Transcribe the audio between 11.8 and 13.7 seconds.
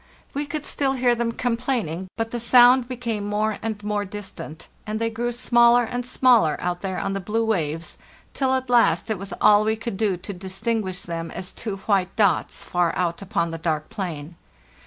white dots far out upon the